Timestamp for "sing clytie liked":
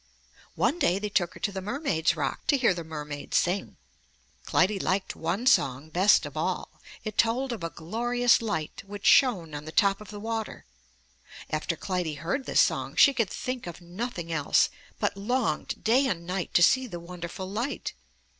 3.35-5.15